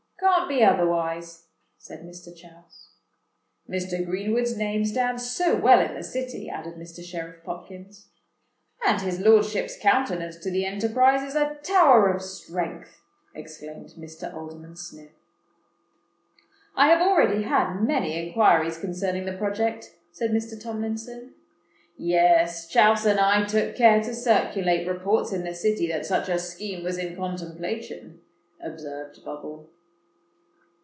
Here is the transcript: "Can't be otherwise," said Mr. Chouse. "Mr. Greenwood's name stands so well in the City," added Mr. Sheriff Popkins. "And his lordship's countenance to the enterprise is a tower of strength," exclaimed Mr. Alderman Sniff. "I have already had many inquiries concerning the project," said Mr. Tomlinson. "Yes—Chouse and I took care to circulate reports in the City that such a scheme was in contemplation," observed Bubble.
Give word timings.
"Can't 0.19 0.47
be 0.49 0.63
otherwise," 0.63 1.47
said 1.79 2.03
Mr. 2.03 2.35
Chouse. 2.35 2.91
"Mr. 3.69 4.05
Greenwood's 4.05 4.55
name 4.57 4.83
stands 4.85 5.27
so 5.31 5.55
well 5.55 5.79
in 5.79 5.95
the 5.95 6.03
City," 6.03 6.47
added 6.49 6.75
Mr. 6.75 7.03
Sheriff 7.03 7.41
Popkins. 7.43 8.09
"And 8.85 8.99
his 9.01 9.19
lordship's 9.19 9.77
countenance 9.79 10.37
to 10.39 10.51
the 10.51 10.63
enterprise 10.65 11.23
is 11.23 11.35
a 11.35 11.55
tower 11.63 12.13
of 12.13 12.21
strength," 12.21 13.01
exclaimed 13.33 13.93
Mr. 13.97 14.31
Alderman 14.33 14.75
Sniff. 14.75 15.09
"I 16.75 16.87
have 16.89 17.01
already 17.01 17.43
had 17.43 17.79
many 17.81 18.15
inquiries 18.27 18.77
concerning 18.77 19.25
the 19.25 19.37
project," 19.37 19.95
said 20.11 20.31
Mr. 20.31 20.61
Tomlinson. 20.61 21.33
"Yes—Chouse 21.97 23.05
and 23.07 23.19
I 23.19 23.45
took 23.45 23.75
care 23.75 24.01
to 24.03 24.13
circulate 24.13 24.85
reports 24.87 25.31
in 25.33 25.43
the 25.43 25.53
City 25.55 25.87
that 25.87 26.05
such 26.05 26.27
a 26.29 26.37
scheme 26.37 26.83
was 26.83 26.97
in 26.99 27.15
contemplation," 27.15 28.21
observed 28.61 29.23
Bubble. 29.25 29.69